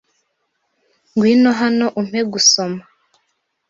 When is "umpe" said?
1.99-2.19